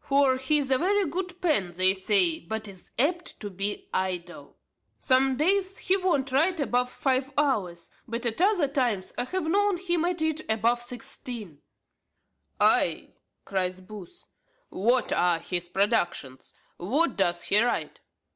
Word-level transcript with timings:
For 0.00 0.38
he 0.38 0.58
is 0.58 0.72
a 0.72 0.78
very 0.78 1.08
good 1.08 1.40
pen, 1.40 1.70
they 1.70 1.94
say, 1.94 2.40
but 2.40 2.66
is 2.66 2.90
apt 2.98 3.38
to 3.38 3.48
be 3.48 3.88
idle. 3.94 4.56
Some 4.98 5.36
days 5.36 5.78
he 5.78 5.96
won't 5.96 6.32
write 6.32 6.58
above 6.58 6.90
five 6.90 7.32
hours; 7.38 7.90
but 8.08 8.26
at 8.26 8.40
other 8.42 8.66
times 8.66 9.12
I 9.16 9.22
have 9.22 9.46
know 9.46 9.76
him 9.76 10.04
at 10.04 10.20
it 10.20 10.40
above 10.50 10.80
sixteen." 10.82 11.60
"Ay!" 12.58 13.12
cries 13.44 13.80
Booth; 13.80 14.26
"pray, 14.68 14.78
what 14.80 15.12
are 15.12 15.38
his 15.38 15.68
productions? 15.68 16.54
What 16.76 17.16
does 17.16 17.44
he 17.44 17.62
write?" 17.62 18.00